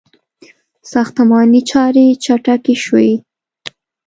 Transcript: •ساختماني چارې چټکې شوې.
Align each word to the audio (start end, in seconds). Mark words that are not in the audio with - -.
•ساختماني 0.91 1.61
چارې 1.71 2.05
چټکې 2.23 2.75
شوې. 2.83 3.11